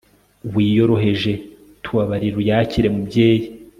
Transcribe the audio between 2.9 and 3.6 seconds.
mubyeyi